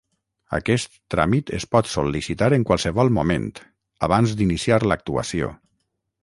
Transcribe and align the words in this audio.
Aquest 0.57 0.95
tràmit 1.13 1.51
es 1.57 1.67
pot 1.75 1.91
sol·licitar 1.91 2.47
en 2.57 2.65
qualsevol 2.69 3.13
moment, 3.19 3.47
abans 4.09 4.35
d'iniciar 4.41 4.81
l'actuació. 4.87 5.53